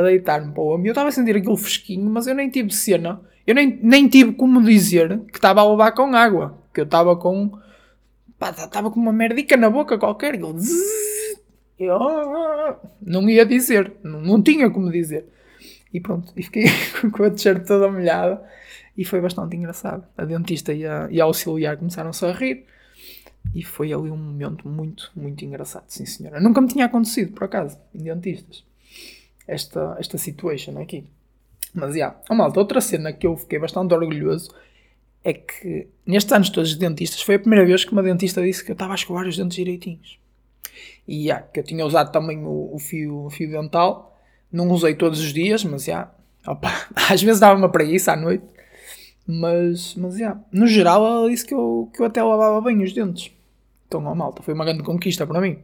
a 0.02 0.10
deitar-me 0.10 0.52
para 0.52 0.62
o 0.62 0.74
ombro. 0.74 0.88
Eu 0.88 0.92
estava 0.92 1.10
a 1.10 1.12
sentir 1.12 1.36
aquilo 1.36 1.58
fresquinho, 1.58 2.10
mas 2.10 2.28
eu 2.28 2.36
nem 2.36 2.50
tive 2.50 2.74
cena. 2.74 3.22
Eu 3.46 3.56
nem, 3.56 3.80
nem 3.82 4.08
tive 4.08 4.34
como 4.34 4.62
dizer 4.62 5.20
que 5.32 5.38
estava 5.38 5.62
a 5.62 5.70
levar 5.70 5.92
com 5.94 6.14
água. 6.16 6.58
Que 6.74 6.82
eu 6.82 6.86
estava 6.86 7.16
com. 7.16 7.58
estava 8.40 8.92
com 8.92 9.00
uma 9.00 9.14
merdica 9.14 9.56
na 9.58 9.70
boca 9.70 9.98
qualquer. 9.98 10.36
Aquilo, 10.36 10.56
eu 11.80 12.00
não 13.02 13.28
ia 13.28 13.46
dizer, 13.46 13.94
não, 14.04 14.22
não 14.22 14.42
tinha 14.42 14.70
como 14.70 14.92
dizer. 14.92 15.26
E 15.94 16.00
pronto, 16.00 16.32
e 16.36 16.44
fiquei 16.44 16.66
com 17.12 17.24
a 17.24 17.30
t-shirt 17.30 17.66
toda 17.66 17.92
molhada 17.92 18.42
e 18.98 19.04
foi 19.04 19.20
bastante 19.20 19.56
engraçado. 19.56 20.06
A 20.18 20.26
dentista 20.26 20.74
e 20.74 20.86
a, 20.86 21.08
e 21.10 21.20
a 21.20 21.24
auxiliar 21.24 21.78
começaram-se 21.78 22.26
a 22.26 22.32
rir 22.32 22.66
e 23.54 23.64
foi 23.64 23.92
ali 23.92 24.10
um 24.10 24.18
momento 24.18 24.68
muito, 24.68 25.12
muito 25.16 25.44
engraçado, 25.44 25.86
sim 25.88 26.06
senhora. 26.06 26.40
Nunca 26.40 26.62
me 26.62 26.68
tinha 26.68 26.86
acontecido, 26.86 27.34
por 27.34 27.46
acaso, 27.46 27.78
em 27.94 28.04
dentistas, 28.04 28.64
esta, 29.52 29.96
esta 30.00 30.18
situation 30.18 30.80
aqui. 30.80 31.04
Mas, 31.74 31.96
yeah. 31.96 32.18
oh, 32.30 32.36
malta, 32.36 32.60
outra 32.60 32.82
cena 32.82 33.14
que 33.14 33.28
eu 33.28 33.36
fiquei 33.38 33.60
bastante 33.60 33.94
orgulhoso 33.94 34.54
é 35.24 35.34
que 35.34 35.88
nestes 36.06 36.32
anos 36.34 36.50
todos 36.50 36.72
de 36.72 36.80
dentistas 36.80 37.22
foi 37.22 37.36
a 37.36 37.40
primeira 37.40 37.66
vez 37.66 37.86
que 37.86 37.92
uma 37.92 38.02
dentista 38.02 38.42
disse 38.42 38.64
que 38.64 38.72
eu 38.72 38.74
estava 38.74 38.94
a 38.94 38.96
escovar 38.96 39.28
os 39.28 39.38
dentes 39.38 39.56
direitinhos. 39.56 40.18
E 41.08 41.26
yeah, 41.26 41.46
que 41.46 41.60
eu 41.60 41.64
tinha 41.64 41.86
usado 41.86 42.12
também 42.12 42.44
o, 42.44 42.74
o, 42.74 42.80
fio, 42.80 43.26
o 43.26 43.30
fio 43.30 43.50
dental. 43.50 44.18
Não 44.52 44.70
usei 44.70 44.96
todos 44.96 45.20
os 45.20 45.34
dias, 45.34 45.64
mas. 45.64 45.86
Yeah, 45.86 46.12
às 47.10 47.22
vezes 47.22 47.40
dava-me 47.40 47.70
para 47.70 47.84
isso 47.84 48.10
à 48.10 48.16
noite. 48.16 48.46
Mas, 49.28 49.96
mas 49.96 50.18
yeah, 50.18 50.42
no 50.52 50.68
geral 50.68 51.06
ela 51.06 51.30
disse 51.30 51.46
que 51.46 51.54
eu, 51.54 51.90
que 51.94 52.02
eu 52.02 52.06
até 52.06 52.24
lavava 52.24 52.60
bem 52.62 52.82
os 52.84 52.92
dentes. 52.92 53.32
Então, 53.88 54.04
ó, 54.06 54.16
malta, 54.16 54.42
foi 54.42 54.54
uma 54.54 54.66
grande 54.66 54.84
conquista 54.84 55.28
para 55.28 55.42
mim. 55.42 55.60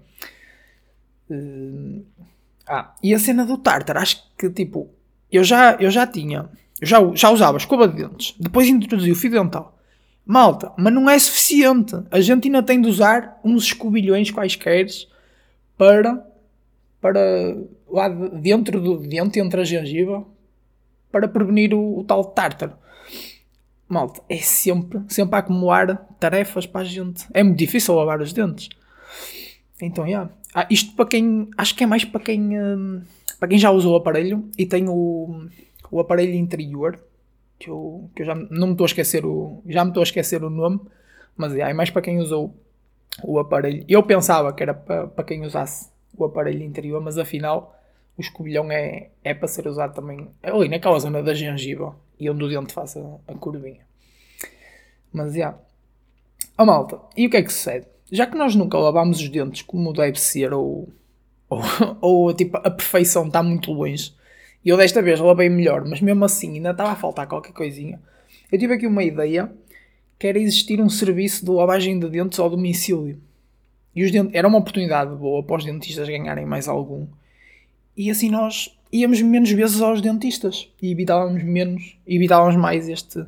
Uh, 1.30 2.06
ah, 2.68 2.94
e 3.02 3.14
a 3.14 3.20
cena 3.20 3.46
do 3.46 3.58
Tartar, 3.58 3.98
acho 3.98 4.24
que 4.38 4.50
tipo, 4.50 4.90
eu 5.32 5.44
já, 5.44 5.74
eu 5.76 5.90
já 5.90 6.06
tinha, 6.06 6.50
eu 6.82 6.88
já, 6.88 6.98
já 7.16 7.30
usava 7.30 7.58
escova 7.58 7.88
de 7.88 7.96
dentes, 7.96 8.36
depois 8.40 8.68
introduzi 8.68 9.12
o 9.12 9.16
fio 9.16 9.32
dental. 9.32 9.78
Malta, 10.26 10.74
mas 10.78 10.94
não 10.94 11.10
é 11.10 11.18
suficiente. 11.18 11.96
A 12.12 12.20
gente 12.20 12.48
ainda 12.48 12.62
tem 12.62 12.82
de 12.82 12.90
usar 12.90 13.40
uns 13.46 13.64
escobilhões 13.64 14.30
quaisquer 14.30 14.86
para, 15.78 16.22
para 17.00 17.56
lá 17.90 18.10
dentro 18.10 18.82
do 18.82 18.98
dente, 18.98 19.40
entre 19.40 19.62
a 19.62 19.64
gengiva, 19.64 20.26
para 21.10 21.30
prevenir 21.30 21.74
o, 21.74 22.00
o 22.00 22.04
tal 22.04 22.26
tártaro. 22.26 22.74
Malta, 23.88 24.22
é 24.28 24.38
sempre, 24.40 25.02
sempre 25.08 25.38
a 25.38 25.40
acumular 25.40 25.96
tarefas 26.20 26.66
para 26.66 26.82
a 26.82 26.84
gente. 26.84 27.26
É 27.34 27.42
muito 27.42 27.58
difícil 27.58 27.96
lavar 27.96 28.20
os 28.20 28.34
dentes. 28.34 28.68
Então, 29.82 30.06
yeah. 30.06 30.30
Ah, 30.58 30.66
isto 30.72 30.96
para 30.96 31.06
quem. 31.06 31.52
Acho 31.56 31.76
que 31.76 31.84
é 31.84 31.88
mais 31.88 32.04
para 32.04 32.20
quem. 32.20 32.60
Hum, 32.60 33.04
para 33.40 33.48
quem 33.48 33.60
já 33.60 33.70
usou 33.70 33.94
o 33.94 33.98
aparelho 33.98 34.50
e 34.58 34.66
tem 34.66 34.90
o, 34.90 35.48
o 35.92 36.00
aparelho 36.00 36.34
interior. 36.34 37.00
Que 37.60 37.70
eu, 37.70 38.10
que 38.16 38.24
eu 38.24 38.26
já 38.26 38.34
não 38.34 38.68
me 38.68 38.74
estou 38.74 38.86
a 38.86 38.88
esquecer 38.88 39.24
o. 39.24 39.62
Já 39.68 39.86
me 39.86 39.92
estou 39.92 40.02
a 40.02 40.04
esquecer 40.04 40.44
o 40.44 40.50
nome. 40.50 40.82
Mas 41.36 41.54
yeah, 41.54 41.70
é 41.70 41.76
mais 41.76 41.92
para 41.92 42.02
quem 42.02 42.18
usou 42.18 42.56
o 43.24 43.38
aparelho. 43.38 43.86
Eu 43.88 44.02
pensava 44.02 44.52
que 44.52 44.64
era 44.64 44.74
para, 44.74 45.06
para 45.06 45.24
quem 45.24 45.46
usasse 45.46 45.92
o 46.18 46.26
aparelho 46.26 46.64
interior, 46.64 47.00
mas 47.04 47.20
afinal 47.20 47.80
o 48.18 48.22
escobilhão 48.22 48.72
é, 48.72 49.12
é 49.24 49.36
para 49.36 49.48
ser 49.48 49.68
usado 49.68 49.94
também 49.94 50.28
ali 50.42 50.68
naquela 50.68 50.98
zona 50.98 51.22
da 51.22 51.36
gengiva 51.36 51.96
e 52.20 52.28
onde 52.32 52.44
o 52.44 52.50
dente 52.50 52.74
faça 52.74 53.00
a 53.28 53.34
curvinha. 53.36 53.86
Mas 55.14 55.34
já. 55.34 55.38
Yeah. 55.38 55.60
Oh 56.58 56.66
malta, 56.66 57.00
e 57.16 57.28
o 57.28 57.30
que 57.30 57.38
é 57.38 57.44
que 57.44 57.54
sucede? 57.54 57.86
Já 58.12 58.26
que 58.26 58.38
nós 58.38 58.56
nunca 58.56 58.78
lavamos 58.78 59.20
os 59.20 59.30
dentes 59.30 59.62
como 59.62 59.92
deve 59.94 60.20
ser, 60.20 60.54
ou, 60.54 60.90
ou, 61.50 61.62
ou 62.02 62.34
tipo, 62.34 62.58
a 62.58 62.70
perfeição 62.72 63.28
está 63.28 63.44
muito 63.44 63.72
longe, 63.72 64.14
e 64.64 64.70
eu 64.70 64.78
desta 64.78 65.02
vez 65.02 65.20
lavei 65.20 65.50
melhor, 65.50 65.86
mas 65.86 66.02
mesmo 66.02 66.26
assim 66.26 66.56
ainda 66.56 66.72
estava 66.72 66.92
a 66.92 66.96
faltar 66.96 67.28
qualquer 67.28 67.54
coisinha, 67.54 68.02
eu 68.52 68.58
tive 68.58 68.74
aqui 68.74 68.88
uma 68.88 69.04
ideia 69.04 69.52
que 70.18 70.28
era 70.28 70.40
existir 70.40 70.82
um 70.82 70.90
serviço 70.90 71.46
de 71.46 71.52
lavagem 71.52 72.00
de 72.00 72.10
dentes 72.10 72.40
ao 72.40 72.50
domicílio. 72.50 73.22
E 73.96 74.04
os 74.04 74.12
dentes, 74.12 74.34
era 74.34 74.48
uma 74.48 74.58
oportunidade 74.58 75.16
boa 75.16 75.44
para 75.44 75.58
os 75.58 75.66
dentistas 75.66 76.08
ganharem 76.08 76.46
mais 76.46 76.68
algum. 76.68 77.08
E 77.96 78.10
assim 78.10 78.30
nós 78.30 78.76
íamos 78.92 79.22
menos 79.22 79.52
vezes 79.52 79.82
aos 79.82 80.02
dentistas 80.02 80.70
e 80.82 80.92
evitávamos 80.92 81.44
menos, 81.44 81.98
evitávamos 82.08 82.56
mais 82.56 82.88
este 82.88 83.26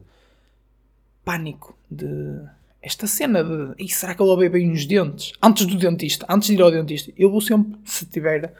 pânico 1.23 1.77
de 1.89 2.39
esta 2.81 3.07
cena 3.07 3.43
de 3.43 3.73
e 3.83 3.89
será 3.89 4.15
que 4.15 4.21
eu 4.21 4.25
lavei 4.25 4.49
bem 4.49 4.71
os 4.71 4.85
dentes? 4.85 5.33
Antes 5.41 5.65
do 5.65 5.77
dentista, 5.77 6.25
antes 6.29 6.47
de 6.47 6.55
ir 6.55 6.61
ao 6.61 6.71
dentista, 6.71 7.11
eu 7.17 7.29
vou 7.29 7.41
sempre, 7.41 7.77
se 7.83 8.05
tiver, 8.05 8.53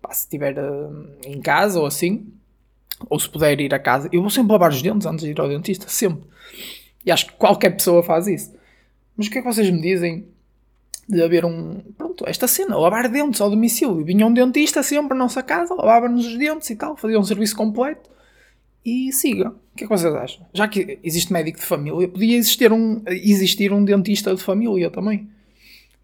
pá, 0.00 0.12
se 0.12 0.28
tiver 0.28 0.58
uh, 0.58 1.08
em 1.24 1.40
casa 1.40 1.80
ou 1.80 1.86
assim, 1.86 2.26
ou 3.08 3.18
se 3.18 3.28
puder 3.28 3.58
ir 3.60 3.72
a 3.74 3.78
casa, 3.78 4.08
eu 4.12 4.20
vou 4.20 4.30
sempre 4.30 4.52
lavar 4.52 4.70
os 4.70 4.82
dentes 4.82 5.06
antes 5.06 5.24
de 5.24 5.30
ir 5.30 5.40
ao 5.40 5.48
dentista, 5.48 5.88
sempre. 5.88 6.24
E 7.04 7.10
acho 7.10 7.26
que 7.26 7.32
qualquer 7.32 7.70
pessoa 7.70 8.02
faz 8.02 8.26
isso. 8.26 8.54
Mas 9.16 9.26
o 9.26 9.30
que 9.30 9.38
é 9.38 9.42
que 9.42 9.48
vocês 9.48 9.70
me 9.70 9.80
dizem 9.80 10.28
de 11.08 11.22
haver 11.22 11.44
um. 11.44 11.80
Pronto, 11.96 12.24
esta 12.26 12.46
cena, 12.46 12.76
lavar 12.76 13.08
dentes 13.08 13.40
ao 13.40 13.50
domicílio. 13.50 14.04
Vinha 14.04 14.26
um 14.26 14.32
dentista 14.32 14.82
sempre 14.82 15.14
à 15.14 15.16
nossa 15.16 15.42
casa, 15.42 15.74
lavava-nos 15.74 16.26
os 16.26 16.38
dentes 16.38 16.70
e 16.70 16.76
tal, 16.76 16.96
fazia 16.96 17.18
um 17.18 17.24
serviço 17.24 17.56
completo 17.56 18.08
e 18.84 19.12
siga. 19.12 19.52
O 19.72 19.76
que 19.76 19.84
é 19.84 19.86
que 19.86 19.92
vocês 19.92 20.14
acham? 20.14 20.46
Já 20.52 20.68
que 20.68 20.98
existe 21.02 21.32
médico 21.32 21.58
de 21.58 21.64
família, 21.64 22.08
podia 22.08 22.36
existir 22.36 22.72
um, 22.72 23.02
existir 23.06 23.72
um 23.72 23.84
dentista 23.84 24.34
de 24.34 24.42
família 24.42 24.90
também. 24.90 25.28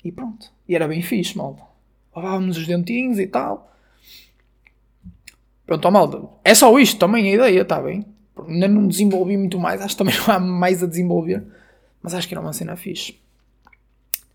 E 0.05 0.13
pronto. 0.13 0.51
E 0.69 0.75
era 0.75 0.87
bem 0.87 1.03
fixe, 1.03 1.37
malta. 1.37 1.63
Lavávamos 2.15 2.57
os 2.57 2.67
dentinhos 2.67 3.19
e 3.19 3.27
tal. 3.27 3.73
Pronto, 5.67 5.85
ó, 5.87 5.91
malta. 5.91 6.23
É 6.45 6.55
só 6.55 6.79
isto 6.79 6.99
também 6.99 7.29
a 7.29 7.35
ideia, 7.35 7.63
está 7.63 7.81
bem? 7.81 8.07
Ainda 8.49 8.69
não 8.69 8.87
desenvolvi 8.87 9.37
muito 9.37 9.59
mais, 9.59 9.81
acho 9.81 9.95
que 9.95 9.99
também 9.99 10.15
não 10.27 10.35
há 10.35 10.39
mais 10.39 10.83
a 10.83 10.87
desenvolver. 10.87 11.45
Mas 12.03 12.15
acho 12.15 12.29
que 12.29 12.35
era 12.35 12.41
uma 12.41 12.53
cena 12.53 12.77
fixe. 12.77 13.17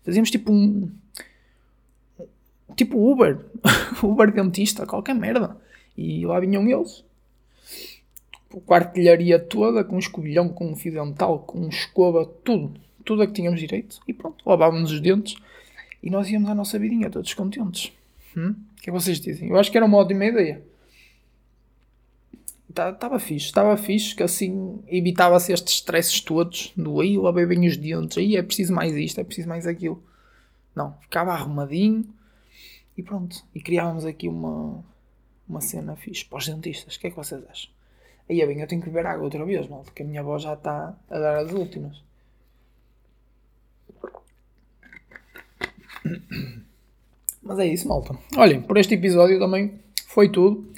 Fazíamos 0.04 0.30
tipo 0.30 0.52
um. 0.52 0.90
Tipo 2.76 3.10
Uber. 3.10 3.38
Uber 4.02 4.30
dentista, 4.30 4.86
qualquer 4.86 5.14
merda. 5.14 5.56
E 5.96 6.26
lá 6.26 6.38
vinham 6.38 6.68
eles. 6.68 7.04
Com 8.60 8.74
a 8.74 8.76
artilharia 8.76 9.38
toda, 9.38 9.82
com 9.82 9.96
um 9.96 9.98
escobilhão, 9.98 10.48
com 10.48 10.70
um 10.70 10.76
fio 10.76 10.92
dental, 10.92 11.40
com 11.40 11.58
um 11.58 11.68
escova, 11.68 12.26
tudo. 12.44 12.80
Tudo 13.04 13.22
a 13.22 13.26
que 13.26 13.32
tínhamos 13.32 13.60
direito. 13.60 14.00
E 14.06 14.12
pronto, 14.12 14.42
lavávamos 14.48 14.92
os 14.92 15.00
dentes. 15.00 15.36
e 16.02 16.10
nós 16.10 16.28
íamos 16.28 16.50
à 16.50 16.54
nossa 16.54 16.78
vidinha 16.78 17.10
todos 17.10 17.32
contentes. 17.34 17.92
Hum? 18.36 18.50
O 18.50 18.82
que 18.82 18.82
é 18.82 18.84
que 18.84 18.90
vocês 18.90 19.20
dizem? 19.20 19.48
Eu 19.48 19.56
acho 19.56 19.70
que 19.70 19.76
era 19.76 19.86
uma 19.86 19.98
ótima 19.98 20.24
ideia. 20.24 20.62
Estava 22.68 22.96
tá, 22.96 23.18
fixe, 23.18 23.46
estava 23.46 23.76
fixe 23.76 24.16
que 24.16 24.22
assim 24.22 24.82
evitava-se 24.88 25.52
estes 25.52 25.74
stresses 25.74 26.22
todos 26.22 26.72
do 26.74 27.00
aí 27.00 27.18
lavei 27.18 27.44
bem 27.44 27.66
os 27.66 27.76
dentes, 27.76 28.16
aí 28.16 28.34
é 28.34 28.42
preciso 28.42 28.72
mais 28.72 28.96
isto, 28.96 29.20
é 29.20 29.24
preciso 29.24 29.46
mais 29.46 29.66
aquilo. 29.66 30.02
Não, 30.74 30.94
ficava 31.02 31.32
arrumadinho 31.32 32.06
e 32.96 33.02
pronto. 33.02 33.44
E 33.54 33.60
criávamos 33.60 34.06
aqui 34.06 34.26
uma, 34.26 34.82
uma 35.46 35.60
cena 35.60 35.94
fixe 35.96 36.24
para 36.24 36.38
os 36.38 36.48
dentistas. 36.48 36.96
O 36.96 37.00
que 37.00 37.08
é 37.08 37.10
que 37.10 37.16
vocês 37.16 37.42
acham? 37.46 37.70
Aí 38.28 38.40
é 38.40 38.46
bem, 38.46 38.60
eu 38.60 38.66
tenho 38.66 38.80
que 38.80 38.88
beber 38.88 39.06
água 39.06 39.24
outra 39.24 39.44
vez, 39.44 39.68
malta, 39.68 39.90
que 39.94 40.02
a 40.02 40.06
minha 40.06 40.20
avó 40.20 40.38
já 40.38 40.54
está 40.54 40.94
a 41.10 41.18
dar 41.18 41.36
as 41.38 41.52
últimas. 41.52 42.02
Mas 47.42 47.58
é 47.58 47.66
isso, 47.66 47.88
malta. 47.88 48.16
Olhem, 48.36 48.62
por 48.62 48.78
este 48.78 48.94
episódio 48.94 49.38
também 49.38 49.80
foi 50.06 50.28
tudo. 50.28 50.70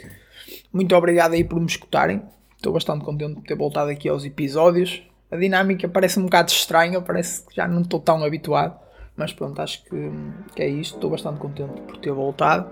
Muito 0.73 0.95
obrigado 0.97 1.35
aí 1.35 1.45
por 1.45 1.61
me 1.61 1.67
escutarem. 1.67 2.23
Estou 2.57 2.73
bastante 2.73 3.05
contente 3.05 3.41
de 3.41 3.43
ter 3.43 3.55
voltado 3.55 3.91
aqui 3.91 4.09
aos 4.09 4.25
episódios. 4.25 5.03
A 5.31 5.37
dinâmica 5.37 5.89
parece 5.89 6.19
um 6.19 6.25
bocado 6.25 6.51
estranha, 6.51 7.01
parece 7.01 7.47
que 7.47 7.55
já 7.55 7.69
não 7.69 7.83
estou 7.83 8.01
tão 8.01 8.25
habituado. 8.25 8.79
Mas 9.17 9.33
pronto, 9.33 9.61
acho 9.61 9.85
que, 9.85 10.11
que 10.55 10.63
é 10.63 10.69
isto. 10.69 10.95
Estou 10.95 11.11
bastante 11.11 11.39
contente 11.39 11.81
por 11.83 11.99
ter 11.99 12.13
voltado. 12.13 12.69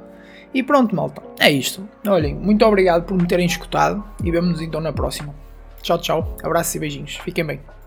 E 0.55 0.63
pronto, 0.63 0.95
malta. 0.95 1.23
É 1.39 1.51
isto. 1.51 1.89
Olhem, 2.07 2.35
muito 2.35 2.65
obrigado 2.65 3.05
por 3.05 3.17
me 3.17 3.27
terem 3.27 3.47
escutado 3.47 4.05
e 4.23 4.31
vemo-nos 4.31 4.61
então 4.61 4.81
na 4.81 4.93
próxima. 4.93 5.35
Tchau, 5.83 5.99
tchau. 5.99 6.37
Abraços 6.43 6.75
e 6.75 6.79
beijinhos. 6.79 7.17
Fiquem 7.17 7.45
bem. 7.45 7.82